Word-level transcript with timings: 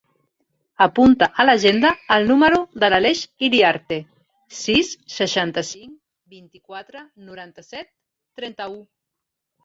Apunta 0.83 1.25
a 1.41 1.43
l'agenda 1.43 1.89
el 2.15 2.23
número 2.29 2.61
de 2.83 2.87
l'Aleix 2.93 3.19
Iriarte: 3.47 3.99
sis, 4.59 4.89
seixanta-cinc, 5.17 5.93
vint-i-quatre, 6.37 7.03
noranta-set, 7.27 7.89
trenta-u. 8.41 8.81